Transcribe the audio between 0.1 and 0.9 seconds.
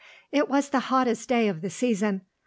It was the